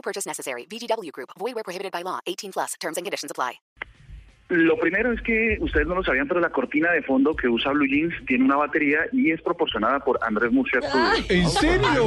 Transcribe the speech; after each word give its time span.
No 0.00 0.02
purchase 0.02 0.26
necessary. 0.26 0.66
VGW 0.66 1.10
Group. 1.12 1.28
Void 1.38 1.54
where 1.54 1.62
prohibited 1.64 1.92
by 1.92 2.02
law. 2.02 2.20
18 2.26 2.52
plus. 2.52 2.74
Terms 2.80 2.96
and 2.96 3.04
conditions 3.04 3.30
apply. 3.30 3.60
Lo 4.48 4.76
primero 4.80 5.12
es 5.12 5.20
que 5.20 5.58
ustedes 5.60 5.86
no 5.86 5.94
lo 5.94 6.02
sabían, 6.02 6.26
pero 6.26 6.40
la 6.40 6.50
cortina 6.50 6.90
de 6.90 7.02
fondo 7.02 7.36
que 7.36 7.46
usa 7.46 7.70
Blue 7.70 7.86
Jeans 7.86 8.12
tiene 8.26 8.44
una 8.46 8.56
batería 8.56 8.98
y 9.12 9.30
es 9.30 9.40
proporcionada 9.42 10.00
por 10.00 10.18
Andrés 10.24 10.50
Murcia. 10.50 10.80
¿En 11.28 11.48
serio? 11.50 12.06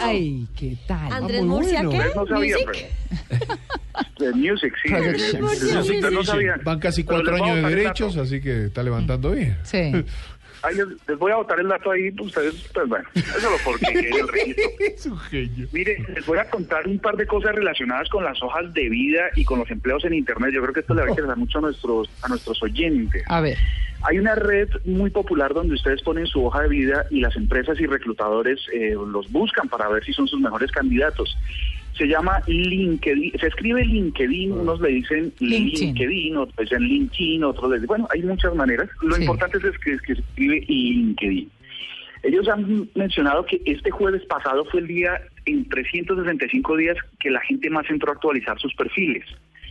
Ay, 0.00 0.46
¿qué 0.56 0.78
tal? 0.88 1.12
Andrés 1.12 1.42
Murcia, 1.44 1.82
bueno. 1.82 1.90
¿qué? 1.90 2.08
Ustedes 2.18 2.30
no 2.30 2.40
Music. 2.40 2.68
pero- 2.72 3.58
De 4.18 4.32
Music, 4.32 4.74
sí. 4.82 6.08
No 6.10 6.24
sabían. 6.24 6.60
Van 6.64 6.78
casi 6.78 7.04
cuatro 7.04 7.34
años 7.34 7.56
de 7.56 7.74
derechos, 7.74 8.16
así 8.16 8.40
que 8.40 8.66
está 8.66 8.82
levantando 8.82 9.32
bien. 9.32 9.58
Sí. 9.64 9.92
Ay, 10.64 10.76
les, 10.76 10.86
les 11.06 11.18
voy 11.18 11.30
a 11.30 11.36
botar 11.36 11.60
el 11.60 11.68
dato 11.68 11.90
ahí, 11.90 12.10
pues, 12.10 12.28
ustedes, 12.28 12.70
pues 12.72 12.88
bueno, 12.88 13.06
eso 13.14 13.50
lo 13.50 13.58
porque 13.64 13.86
el 14.18 14.28
registro. 14.28 14.70
Es 14.78 15.06
un 15.06 15.18
genio. 15.18 15.68
Mire, 15.72 15.98
les 16.14 16.24
voy 16.26 16.38
a 16.38 16.48
contar 16.48 16.86
un 16.86 16.98
par 16.98 17.16
de 17.16 17.26
cosas 17.26 17.54
relacionadas 17.54 18.08
con 18.08 18.24
las 18.24 18.42
hojas 18.42 18.72
de 18.72 18.88
vida 18.88 19.24
y 19.36 19.44
con 19.44 19.58
los 19.58 19.70
empleos 19.70 20.04
en 20.04 20.14
Internet. 20.14 20.52
Yo 20.54 20.62
creo 20.62 20.72
que 20.72 20.80
esto 20.80 20.94
le 20.94 21.02
va 21.02 21.06
a 21.08 21.10
interesar 21.10 21.36
mucho 21.36 21.58
a 21.58 21.62
nuestros, 21.62 22.08
a 22.22 22.28
nuestros 22.28 22.62
oyentes. 22.62 23.22
A 23.26 23.40
ver. 23.40 23.58
Hay 24.06 24.18
una 24.18 24.34
red 24.34 24.68
muy 24.84 25.10
popular 25.10 25.54
donde 25.54 25.74
ustedes 25.74 26.02
ponen 26.02 26.26
su 26.26 26.44
hoja 26.44 26.62
de 26.62 26.68
vida 26.68 27.06
y 27.10 27.20
las 27.20 27.36
empresas 27.36 27.80
y 27.80 27.86
reclutadores 27.86 28.60
eh, 28.72 28.94
los 28.94 29.30
buscan 29.32 29.68
para 29.68 29.88
ver 29.88 30.04
si 30.04 30.12
son 30.12 30.28
sus 30.28 30.40
mejores 30.40 30.70
candidatos. 30.72 31.36
Se 31.96 32.06
llama 32.06 32.40
LinkedIn, 32.46 33.32
se 33.38 33.46
escribe 33.46 33.84
LinkedIn, 33.84 34.50
unos 34.52 34.80
le 34.80 34.88
dicen 34.88 35.32
LinkedIn. 35.38 35.94
LinkedIn, 35.94 36.36
otros 36.36 36.56
le 36.58 36.64
dicen 36.64 36.82
LinkedIn, 36.82 37.44
otros 37.44 37.70
le 37.70 37.76
dicen, 37.76 37.86
bueno, 37.86 38.08
hay 38.12 38.22
muchas 38.22 38.54
maneras. 38.54 38.88
Lo 39.02 39.14
Sí. 39.14 39.22
importante 39.22 39.58
es 39.58 39.78
que, 39.78 39.98
que 39.98 40.14
se 40.16 40.20
escribe 40.20 40.60
LinkedIn. 40.68 41.50
Ellos 42.24 42.48
han 42.48 42.88
mencionado 42.94 43.44
que 43.44 43.60
este 43.66 43.90
jueves 43.90 44.24
pasado 44.26 44.64
fue 44.66 44.80
el 44.80 44.86
día 44.86 45.20
en 45.44 45.68
365 45.68 46.76
días 46.78 46.96
que 47.20 47.30
la 47.30 47.40
gente 47.42 47.68
más 47.70 47.88
entró 47.90 48.10
a 48.10 48.14
actualizar 48.14 48.58
sus 48.58 48.74
perfiles. 48.74 49.24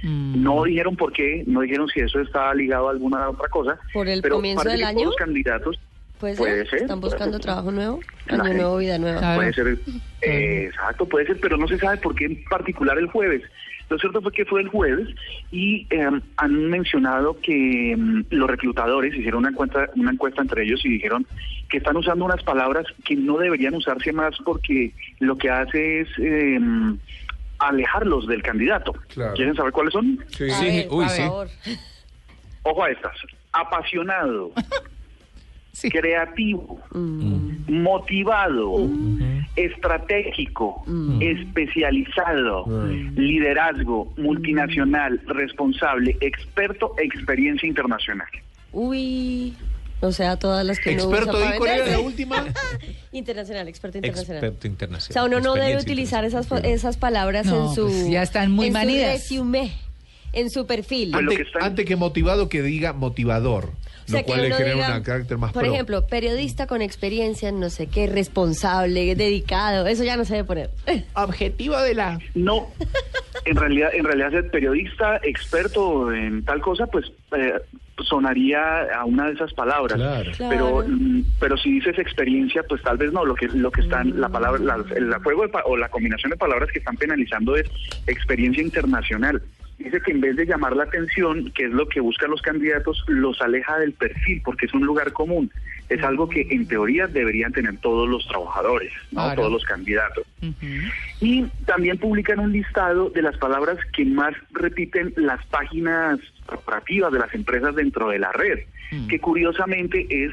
Mm. 0.03 0.43
No 0.43 0.63
dijeron 0.63 0.95
por 0.95 1.11
qué, 1.13 1.43
no 1.47 1.61
dijeron 1.61 1.87
si 1.87 2.02
eso 2.02 2.19
estaba 2.19 2.53
ligado 2.53 2.87
a 2.89 2.91
alguna 2.91 3.30
otra 3.30 3.47
cosa. 3.49 3.80
¿Por 3.91 4.08
el 4.08 4.21
pero 4.21 4.35
comienzo 4.35 4.69
del 4.69 4.83
año? 4.83 5.05
los 5.05 5.15
candidatos 5.15 5.80
¿Puede, 6.23 6.38
Puede 6.38 6.55
ser? 6.61 6.69
ser, 6.69 6.81
¿Están 6.83 7.02
buscando 7.02 7.33
ser. 7.35 7.41
trabajo 7.43 7.69
nuevo? 7.69 7.99
La 8.27 8.35
Año 8.35 8.43
gente- 8.45 8.57
nuevo, 8.59 8.77
vida 8.77 8.97
nueva. 8.97 9.19
Claro. 9.19 9.35
puede 9.41 9.53
ser, 9.53 9.77
eh, 10.21 10.65
exacto, 10.69 11.05
puede 11.05 11.25
ser, 11.25 11.38
pero 11.41 11.57
no 11.57 11.67
se 11.67 11.77
sabe 11.77 11.97
por 11.97 12.15
qué 12.15 12.23
en 12.23 12.41
particular 12.45 12.97
el 12.97 13.07
jueves. 13.07 13.41
Lo 13.89 13.97
cierto 13.99 14.21
fue 14.21 14.31
que 14.31 14.45
fue 14.45 14.61
el 14.61 14.69
jueves 14.69 15.09
y 15.52 15.85
eh, 15.89 16.09
han 16.38 16.69
mencionado 16.69 17.38
que 17.41 17.93
mm, 17.97 18.21
los 18.30 18.49
reclutadores 18.49 19.13
hicieron 19.13 19.39
una 19.39 19.49
encuesta, 19.49 19.89
una 19.97 20.11
encuesta 20.11 20.41
entre 20.41 20.63
ellos 20.63 20.80
y 20.85 20.91
dijeron 20.91 21.27
que 21.67 21.80
están 21.80 21.97
usando 21.97 22.23
unas 22.23 22.41
palabras 22.43 22.85
que 23.03 23.17
no 23.17 23.37
deberían 23.37 23.75
usarse 23.75 24.13
más 24.13 24.33
porque 24.45 24.93
lo 25.19 25.37
que 25.37 25.49
hace 25.49 25.99
es 26.02 26.08
eh, 26.19 26.58
alejarlos 27.59 28.27
del 28.27 28.41
candidato. 28.41 28.93
Claro. 29.13 29.33
¿Quieren 29.33 29.55
saber 29.55 29.73
cuáles 29.73 29.91
son? 29.91 30.23
Sí, 30.30 30.49
sí. 30.49 30.65
ver, 30.65 30.87
Uy, 30.89 31.05
sí. 31.09 31.23
Ojo 32.63 32.81
a 32.81 32.89
estas. 32.91 33.11
Apasionado, 33.52 34.53
Sí. 35.73 35.89
creativo, 35.89 36.80
motivado, 37.67 38.88
estratégico, 39.56 40.86
especializado, 41.20 42.66
liderazgo, 43.16 44.14
multinacional, 44.17 45.20
responsable, 45.26 46.16
experto, 46.22 46.94
experiencia 47.00 47.67
internacional. 47.67 48.28
Uy. 48.72 49.56
O 50.02 50.11
sea, 50.11 50.38
todas 50.38 50.66
las 50.66 50.80
que 50.80 50.95
no 50.95 51.08
usa 51.08 51.20
Experto, 51.20 51.60
para 51.60 51.78
¿y 51.88 51.90
la 51.92 52.00
última? 52.00 52.45
Internacional, 53.14 53.67
experto 53.70 53.98
internacional. 54.00 54.44
Experto 54.44 54.67
O 54.67 54.72
internacional. 54.72 55.14
sea, 55.14 55.23
uno 55.23 55.40
no 55.40 55.54
debe 55.55 55.78
utilizar 55.82 56.26
esas, 56.26 56.52
esas 56.64 56.98
palabras 56.98 57.45
No, 57.45 57.70
en 57.70 57.76
su... 57.76 57.84
pues 57.86 58.10
ya 58.10 58.22
están 58.22 58.52
muy 58.52 58.67
en 58.67 58.73
manidas. 58.73 59.23
su 59.26 59.36
en 60.34 60.50
su 60.50 60.66
perfil. 60.67 61.11
Pues 61.11 61.22
Antes, 61.23 61.38
que 61.38 61.44
están- 61.44 61.64
antes 61.64 61.86
que 61.86 61.95
motivado, 61.95 62.50
que 62.50 62.61
diga 62.61 62.92
motivador. 62.92 63.72
O 64.05 64.11
sea, 64.11 64.19
lo 64.21 64.25
cual 64.25 64.41
que 64.41 64.49
le 64.49 64.55
genera 64.55 64.73
diga, 64.75 64.97
un 64.97 65.03
carácter 65.03 65.37
más 65.37 65.53
Por 65.53 65.64
pro. 65.64 65.73
ejemplo, 65.73 66.08
periodista 66.08 66.67
con 66.67 66.81
experiencia, 66.81 67.49
en 67.49 67.59
no 67.59 67.69
sé 67.69 67.87
qué, 67.87 68.08
responsable, 68.08 69.15
dedicado, 69.15 69.87
eso 69.87 70.03
ya 70.03 70.17
no 70.17 70.25
se 70.25 70.33
debe 70.36 70.47
poner. 70.47 70.69
Objetivo 71.15 71.77
de 71.80 71.93
la... 71.95 72.19
No, 72.36 72.67
en 73.45 73.55
realidad, 73.55 73.89
en 73.93 74.05
realidad 74.05 74.31
ser 74.31 74.52
periodista, 74.52 75.19
experto 75.23 76.11
en 76.11 76.43
tal 76.45 76.61
cosa, 76.61 76.86
pues 76.87 77.11
eh, 77.37 77.53
sonaría 78.03 78.83
a 78.95 79.05
una 79.05 79.27
de 79.27 79.33
esas 79.33 79.53
palabras. 79.53 79.95
Claro. 79.97 80.31
Pero, 80.37 80.77
Claro. 80.80 80.86
mm, 80.87 81.23
pero 81.39 81.58
si 81.58 81.71
dices 81.73 81.97
experiencia, 81.99 82.63
pues 82.67 82.81
tal 82.81 82.97
vez 82.97 83.11
no. 83.13 83.23
Lo 83.25 83.36
que 83.36 83.47
lo 83.47 83.71
que 83.71 83.81
están 83.81 84.19
la 84.19 84.30
palabra, 84.30 84.59
la- 84.61 84.83
el 84.95 85.13
juego 85.23 85.43
de 85.43 85.49
pa- 85.49 85.63
o 85.65 85.77
la 85.77 85.89
combinación 85.89 86.31
de 86.31 86.37
palabras 86.37 86.69
que 86.71 86.80
están 86.80 86.97
penalizando 86.97 87.55
es 87.55 87.69
experiencia 88.08 88.61
internacional. 88.63 89.42
Dice 89.78 90.02
que 90.02 90.11
en 90.11 90.22
vez 90.22 90.36
de 90.36 90.45
llamar 90.45 90.76
la 90.76 90.84
atención, 90.84 91.52
que 91.52 91.66
es 91.66 91.72
lo 91.72 91.88
que 91.88 92.00
buscan 92.00 92.30
los 92.32 92.42
candidatos, 92.42 93.04
los 93.08 93.42
aleja 93.42 93.80
del 93.80 93.94
perfil, 93.94 94.42
porque 94.45 94.67
es 94.67 94.73
un 94.73 94.86
lugar 94.86 95.11
común. 95.11 95.52
Es 95.89 96.02
algo 96.04 96.30
que 96.30 96.48
en 96.50 96.67
teoría 96.67 97.08
deberían 97.08 97.52
tener 97.52 97.78
todos 97.78 98.08
los 98.08 98.26
trabajadores, 98.28 98.92
¿no? 99.11 99.23
Claro. 99.23 99.42
todos 99.42 99.52
los 99.52 99.66
candidatos. 99.66 100.26
Y 101.20 101.44
también 101.66 101.98
publican 101.98 102.39
un 102.39 102.52
listado 102.52 103.10
de 103.10 103.22
las 103.22 103.38
palabras 103.38 103.78
que 103.95 104.06
más 104.06 104.34
repiten 104.52 105.14
las 105.17 105.45
páginas 105.48 106.20
corporativas 106.45 107.11
de 107.11 107.20
las 107.20 107.34
empresas 107.34 107.76
dentro 107.76 108.10
de 108.10 108.20
la 108.20 108.32
red, 108.32 108.60
que 109.10 109.20
curiosamente 109.20 110.05
es 110.10 110.32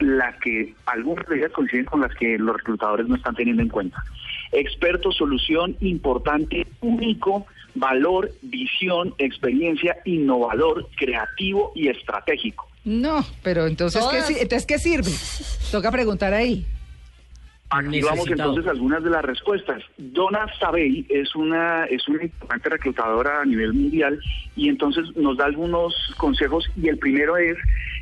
la 0.00 0.36
que 0.38 0.74
algunas 0.86 1.26
de 1.28 1.38
ellas 1.38 1.52
coinciden 1.52 1.84
con 1.84 2.00
las 2.00 2.14
que 2.14 2.38
los 2.38 2.56
reclutadores 2.56 3.06
no 3.06 3.16
están 3.16 3.34
teniendo 3.34 3.62
en 3.62 3.68
cuenta. 3.68 4.02
Experto, 4.52 5.12
solución, 5.12 5.76
importante, 5.80 6.66
único, 6.80 7.46
valor, 7.74 8.30
visión, 8.42 9.14
experiencia, 9.18 9.96
innovador, 10.04 10.88
creativo 10.96 11.72
y 11.74 11.88
estratégico. 11.88 12.68
No, 12.84 13.24
pero 13.42 13.66
entonces, 13.66 14.02
¿qué, 14.10 14.18
Todas. 14.18 14.30
entonces, 14.30 14.66
¿qué 14.66 14.78
sirve? 14.78 15.10
Toca 15.70 15.90
preguntar 15.90 16.32
ahí. 16.32 16.66
Aquí 17.72 18.00
vamos 18.00 18.28
entonces 18.28 18.66
a 18.66 18.70
algunas 18.70 19.04
de 19.04 19.10
las 19.10 19.24
respuestas. 19.24 19.80
Donna 19.96 20.46
Sabey 20.58 21.06
es 21.08 21.36
una 21.36 21.84
es 21.84 22.08
una 22.08 22.24
importante 22.24 22.68
reclutadora 22.68 23.42
a 23.42 23.44
nivel 23.44 23.72
mundial 23.72 24.18
y 24.56 24.68
entonces 24.68 25.04
nos 25.14 25.36
da 25.36 25.44
algunos 25.44 25.94
consejos 26.16 26.68
y 26.76 26.88
el 26.88 26.98
primero 26.98 27.36
es 27.36 27.56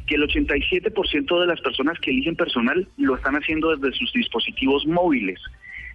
que 0.07 0.15
el 0.15 0.23
87% 0.23 1.41
de 1.41 1.47
las 1.47 1.61
personas 1.61 1.99
que 2.01 2.11
eligen 2.11 2.35
personal 2.35 2.89
lo 2.97 3.17
están 3.17 3.35
haciendo 3.35 3.77
desde 3.77 3.95
sus 3.99 4.11
dispositivos 4.15 4.87
móviles. 4.87 5.39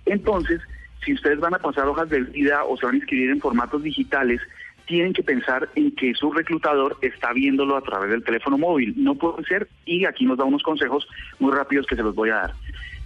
Entonces, 0.05 0.61
si 1.03 1.13
ustedes 1.13 1.39
van 1.39 1.53
a 1.53 1.59
pasar 1.59 1.87
hojas 1.87 2.09
de 2.09 2.21
vida 2.21 2.63
o 2.63 2.77
se 2.77 2.85
van 2.85 2.95
a 2.95 2.97
inscribir 2.97 3.29
en 3.31 3.39
formatos 3.39 3.83
digitales, 3.83 4.41
tienen 4.85 5.13
que 5.13 5.23
pensar 5.23 5.69
en 5.75 5.91
que 5.91 6.13
su 6.13 6.31
reclutador 6.31 6.97
está 7.01 7.31
viéndolo 7.33 7.77
a 7.77 7.81
través 7.81 8.09
del 8.09 8.23
teléfono 8.23 8.57
móvil. 8.57 8.93
No 8.97 9.15
puede 9.15 9.43
ser 9.45 9.67
y 9.85 10.05
aquí 10.05 10.25
nos 10.25 10.37
da 10.37 10.43
unos 10.43 10.63
consejos 10.63 11.07
muy 11.39 11.53
rápidos 11.53 11.85
que 11.85 11.95
se 11.95 12.03
los 12.03 12.15
voy 12.15 12.29
a 12.29 12.35
dar. 12.35 12.53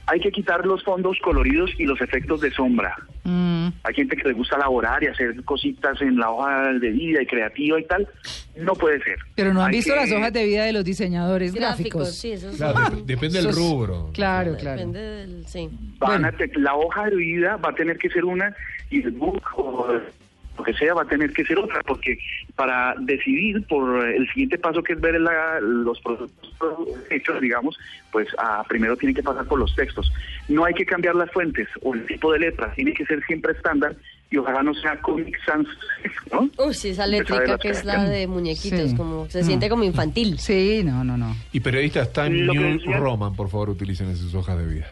Hay 0.10 0.20
que 0.22 0.32
quitar 0.32 0.66
los 0.66 0.84
fondos 0.84 1.18
coloridos 1.22 1.70
y 1.78 1.84
los 1.86 2.00
efectos 2.02 2.40
de 2.42 2.50
sombra. 2.52 2.96
Mm, 3.26 3.68
Hay 3.84 3.94
gente 3.94 4.16
que 4.16 4.28
le 4.30 4.34
gusta 4.34 4.56
elaborar 4.56 5.04
y 5.04 5.08
hacer 5.08 5.44
cositas 5.44 6.02
en 6.02 6.18
la 6.18 6.30
hoja 6.32 6.72
de 6.74 6.90
vida 6.92 7.22
y 7.22 7.26
creativa 7.26 7.80
y 7.80 7.84
tal. 7.86 8.08
No 8.56 8.74
puede 8.74 9.02
ser. 9.04 9.18
pero 9.36 9.54
no 9.54 9.62
han 9.62 9.68
Hay 9.70 9.76
visto 9.78 9.94
que- 9.94 10.00
las 10.00 10.12
hojas 10.14 10.32
de 10.34 10.46
vida 10.46 10.64
de 10.64 10.72
los 10.74 10.86
diseñadores 10.86 11.54
Gráficos, 11.54 12.02
gráficos. 12.04 12.16
sí, 12.16 12.32
eso 12.32 12.50
Claro, 12.56 12.96
depende 13.06 13.42
del 13.42 13.54
rubro. 13.54 14.10
Claro, 14.14 14.56
claro. 14.58 14.78
Depende 14.78 15.00
del... 15.00 15.46
Sí. 15.48 15.70
Van 16.00 16.22
Bueno. 16.22 16.28
a 16.30 16.32
te- 16.32 16.52
la 16.58 16.76
hoja 16.76 17.10
de 17.10 17.16
vida 17.18 17.58
va 17.58 17.70
a 17.70 17.76
tener 17.76 17.98
que 17.98 18.10
ser 18.10 18.24
una 18.26 18.56
y 18.90 19.02
el 19.04 19.12
book 19.12 19.42
o 19.58 19.88
lo 20.58 20.64
que 20.64 20.74
sea 20.74 20.94
va 20.94 21.04
a 21.04 21.08
tener 21.08 21.32
que 21.32 21.46
ser 21.46 21.60
otra, 21.60 21.82
porque 21.86 22.18
para 22.56 22.96
decidir 23.00 23.64
por 23.68 24.04
el 24.08 24.28
siguiente 24.30 24.58
paso 24.58 24.82
que 24.82 24.94
es 24.94 25.02
ver 25.02 25.20
la- 25.22 25.60
los 25.62 26.00
productos 26.02 26.54
hechos, 27.10 27.40
digamos, 27.40 27.78
pues 28.12 28.28
ah, 28.40 28.64
primero 28.68 28.98
tienen 28.98 29.16
que 29.16 29.24
pasar 29.24 29.46
por 29.46 29.60
los 29.60 29.76
textos. 29.76 30.12
No 30.48 30.66
hay 30.66 30.74
que 30.74 30.86
cambiar 30.86 31.16
las 31.16 31.32
fuentes 31.32 31.68
o 31.82 31.94
el 31.94 32.06
tipo 32.06 32.32
de 32.34 32.40
letras, 32.40 32.74
tiene 32.76 32.94
que 32.94 33.06
ser 33.06 33.24
siempre 33.26 33.52
estándar 33.54 33.96
y 34.30 34.38
ojalá 34.38 34.62
no 34.64 34.74
sea 34.74 35.00
Comic 35.00 35.38
Sans, 35.46 35.68
¿no? 36.34 36.50
Uy, 36.66 36.74
sí, 36.74 36.90
esa 36.90 37.08
létrica 37.08 37.44
las 37.46 37.60
que 37.62 37.70
es 37.70 37.86
la 37.86 38.04
de 38.04 38.28
muñequitos, 38.28 38.90
Sí. 38.92 38.96
como 38.98 39.30
se 39.30 39.40
No. 39.40 39.46
siente 39.46 39.70
como 39.70 39.84
infantil. 39.84 40.38
Sí, 40.40 40.82
no, 40.84 41.04
no, 41.04 41.16
no. 41.18 41.36
Y 41.54 41.60
periodistas 41.62 42.10
que 42.10 42.30
New 42.30 42.54
decía- 42.78 42.98
Roman, 42.98 43.36
por 43.36 43.50
favor, 43.50 43.70
utilicen 43.70 44.14
sus 44.18 44.34
hojas 44.36 44.58
de 44.58 44.66
vida. 44.66 44.88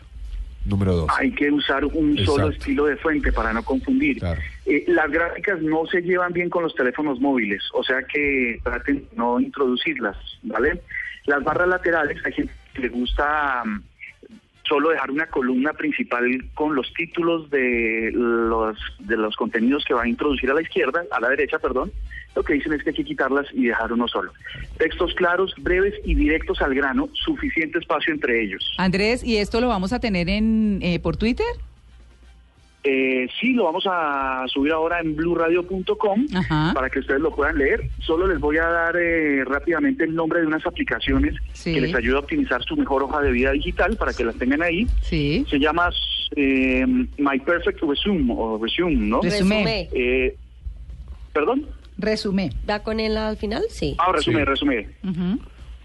Número 0.65 0.95
dos. 0.95 1.07
hay 1.17 1.31
que 1.31 1.51
usar 1.51 1.85
un 1.85 2.17
solo 2.17 2.47
Exacto. 2.47 2.50
estilo 2.50 2.85
de 2.85 2.97
fuente 2.97 3.31
para 3.31 3.53
no 3.53 3.63
confundir. 3.63 4.19
Claro. 4.19 4.41
Eh, 4.65 4.83
las 4.88 5.09
gráficas 5.12 5.62
no 5.62 5.85
se 5.85 6.01
llevan 6.01 6.33
bien 6.33 6.50
con 6.50 6.63
los 6.63 6.73
teléfonos 6.73 7.19
móviles, 7.19 7.63
o 7.73 7.83
sea 7.83 8.01
que 8.03 8.59
traten 8.63 8.97
de 8.97 9.15
no 9.15 9.39
introducirlas, 9.39 10.17
¿vale? 10.44 10.81
Las 11.25 11.44
barras 11.44 11.67
laterales, 11.67 12.17
hay 12.25 12.33
gente 12.33 12.53
que 12.73 12.81
le 12.81 12.89
gusta 12.89 13.63
mm, 13.63 13.81
solo 14.67 14.89
dejar 14.89 15.12
una 15.12 15.27
columna 15.27 15.73
principal 15.73 16.25
con 16.53 16.75
los 16.75 16.91
títulos 16.94 17.50
de 17.50 18.12
los 18.13 18.77
de 19.00 19.17
los 19.17 19.35
contenidos 19.35 19.85
que 19.85 19.94
va 19.94 20.03
a 20.03 20.07
introducir 20.07 20.50
a 20.51 20.53
la 20.53 20.62
izquierda, 20.62 21.03
a 21.12 21.19
la 21.19 21.29
derecha, 21.29 21.59
perdón. 21.59 21.91
Lo 22.35 22.44
que 22.44 22.53
dicen 22.53 22.73
es 22.73 22.83
que 22.83 22.89
hay 22.89 22.95
que 22.95 23.06
quitarlas 23.06 23.45
y 23.53 23.67
dejar 23.67 23.94
uno 23.94 24.07
solo. 24.07 24.33
Textos 24.77 25.13
claros, 25.15 25.53
breves 25.57 25.94
y 26.03 26.15
directos 26.15 26.62
al 26.62 26.75
grano, 26.75 27.07
suficiente 27.13 27.79
espacio 27.79 28.13
entre 28.13 28.44
ellos. 28.44 28.75
Andrés, 28.77 29.23
¿y 29.23 29.38
esto 29.38 29.62
lo 29.62 29.69
vamos 29.69 29.94
a 29.94 30.00
tener 30.00 30.27
en 30.27 30.79
eh, 30.81 31.00
por 31.00 31.15
Twitter? 31.15 31.45
Eh, 32.87 33.27
sí, 33.41 33.53
lo 33.53 33.63
vamos 33.63 33.83
a 33.89 34.43
subir 34.47 34.71
ahora 34.71 34.99
en 34.99 35.15
bluradio.com 35.15 36.25
Ajá. 36.35 36.71
para 36.75 36.89
que 36.89 36.99
ustedes 36.99 37.19
lo 37.19 37.31
puedan 37.31 37.57
leer. 37.57 37.81
Solo 37.99 38.27
les 38.27 38.39
voy 38.39 38.57
a 38.57 38.65
dar 38.67 38.95
eh, 38.95 39.43
rápidamente 39.43 40.03
el 40.03 40.13
nombre 40.13 40.41
de 40.41 40.47
unas 40.47 40.63
aplicaciones 40.67 41.33
Sí. 41.53 41.73
que 41.73 41.81
les 41.81 41.95
ayuda 41.95 42.17
a 42.17 42.19
optimizar 42.19 42.63
su 42.63 42.75
mejor 42.77 43.01
hoja 43.03 43.21
de 43.21 43.31
vida 43.31 43.51
digital 43.53 43.97
para 43.97 44.13
que 44.13 44.23
las 44.23 44.35
tengan 44.37 44.61
ahí. 44.61 44.85
Sí. 45.01 45.43
Se 45.49 45.57
llama 45.57 45.89
eh, 46.35 46.85
My 47.17 47.39
Perfect 47.43 47.81
Resume 47.81 48.33
o 48.37 48.59
Resume, 48.61 48.95
¿no? 48.95 49.21
Resume. 49.21 49.55
Resume. 49.63 49.89
Eh, 49.93 50.35
¿Perdón? 51.33 51.65
Resumé. 51.97 52.49
¿Va 52.69 52.83
con 52.83 52.99
él 52.99 53.17
al 53.17 53.38
final? 53.38 53.63
Sí. 53.69 53.95
Ah, 53.97 54.11
resume, 54.11 54.39
Sí. 54.39 54.45
resume. 54.45 54.89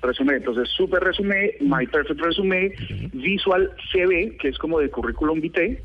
Resume, 0.02 0.36
entonces 0.36 0.68
super 0.76 1.02
resume, 1.02 1.52
My 1.60 1.86
Perfect 1.86 2.20
Resume, 2.20 2.72
Visual 3.12 3.70
CB, 3.92 4.36
que 4.38 4.48
es 4.48 4.58
como 4.58 4.80
de 4.80 4.90
currículum 4.90 5.40
vitae. 5.40 5.82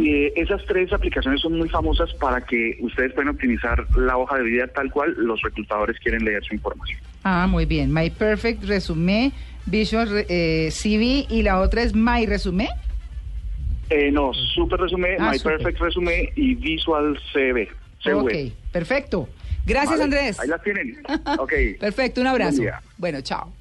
Eh, 0.00 0.32
esas 0.36 0.64
tres 0.66 0.92
aplicaciones 0.92 1.40
son 1.40 1.58
muy 1.58 1.68
famosas 1.68 2.12
para 2.14 2.40
que 2.40 2.78
ustedes 2.80 3.12
puedan 3.12 3.30
optimizar 3.30 3.84
la 3.96 4.16
hoja 4.16 4.36
de 4.38 4.44
vida 4.44 4.68
tal 4.68 4.90
cual 4.90 5.14
los 5.16 5.42
reclutadores 5.42 5.98
quieren 5.98 6.24
leer 6.24 6.44
su 6.44 6.54
información. 6.54 6.98
Ah, 7.24 7.46
muy 7.48 7.66
bien. 7.66 7.92
My 7.92 8.10
Perfect 8.10 8.64
Resume, 8.64 9.32
Visual 9.66 10.24
eh, 10.28 10.68
CV 10.70 11.26
y 11.28 11.42
la 11.42 11.60
otra 11.60 11.82
es 11.82 11.94
My 11.94 12.24
Resume. 12.26 12.68
Eh, 13.90 14.10
no, 14.12 14.32
Super 14.34 14.80
Resume, 14.80 15.16
Ah, 15.18 15.32
My. 15.32 15.38
Perfect 15.38 15.80
Resume 15.80 16.32
y 16.36 16.54
Visual. 16.54 17.18
CV. 17.32 17.68
Ok, 18.14 18.32
perfecto. 18.70 19.28
Gracias, 19.66 19.98
Vale, 19.98 20.04
Andrés. 20.04 20.40
Ahí 20.40 20.48
las 20.48 20.62
tienen. 20.62 21.02
Ok. 21.38 21.52
Perfecto, 21.80 22.20
un 22.20 22.26
abrazo. 22.28 22.62
Bueno, 22.96 23.20
chao. 23.22 23.52